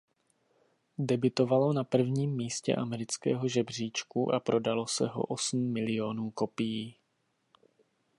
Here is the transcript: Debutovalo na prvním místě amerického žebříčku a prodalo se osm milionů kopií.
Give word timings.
Debutovalo 0.97 1.73
na 1.73 1.83
prvním 1.83 2.31
místě 2.35 2.75
amerického 2.75 3.47
žebříčku 3.47 4.33
a 4.33 4.39
prodalo 4.39 4.87
se 4.87 5.09
osm 5.13 5.73
milionů 5.73 6.31
kopií. 6.31 6.95